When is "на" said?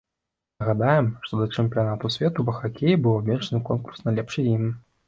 4.09-4.17